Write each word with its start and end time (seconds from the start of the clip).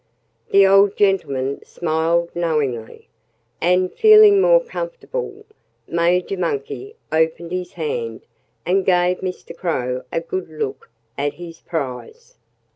The 0.49 0.65
old 0.65 0.97
gentleman 0.97 1.63
smiled 1.63 2.35
knowingly. 2.35 3.07
And 3.61 3.93
feeling 3.93 4.41
more 4.41 4.59
comfortable, 4.59 5.45
Major 5.87 6.37
Monkey 6.37 6.95
opened 7.11 7.51
his 7.51 7.73
hand 7.73 8.25
and 8.65 8.83
gave 8.83 9.19
Mr. 9.19 9.55
Crow 9.55 10.01
a 10.11 10.19
good 10.19 10.49
look 10.49 10.89
at 11.19 11.33
his 11.35 11.59
prize. 11.59 12.33